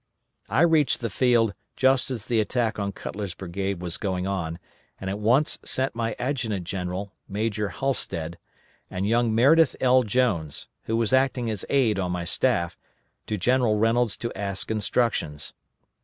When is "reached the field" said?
0.61-1.53